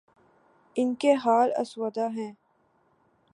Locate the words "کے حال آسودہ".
0.95-2.07